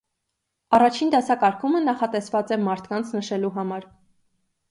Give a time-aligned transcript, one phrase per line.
[0.77, 3.87] Առաջին դասակարգումը նախատեսված է մարդկանց նշելու համար։